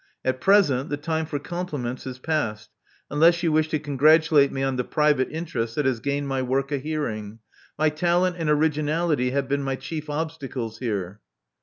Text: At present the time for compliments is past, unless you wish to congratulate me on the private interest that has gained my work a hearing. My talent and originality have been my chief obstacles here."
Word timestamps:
At 0.25 0.41
present 0.41 0.89
the 0.89 0.97
time 0.97 1.27
for 1.27 1.37
compliments 1.37 2.07
is 2.07 2.17
past, 2.17 2.71
unless 3.11 3.43
you 3.43 3.51
wish 3.51 3.69
to 3.69 3.77
congratulate 3.77 4.51
me 4.51 4.63
on 4.63 4.75
the 4.75 4.83
private 4.83 5.27
interest 5.29 5.75
that 5.75 5.85
has 5.85 5.99
gained 5.99 6.27
my 6.27 6.41
work 6.41 6.71
a 6.71 6.79
hearing. 6.79 7.37
My 7.77 7.89
talent 7.89 8.35
and 8.39 8.49
originality 8.49 9.29
have 9.29 9.47
been 9.47 9.61
my 9.61 9.75
chief 9.75 10.09
obstacles 10.09 10.79
here." 10.79 11.19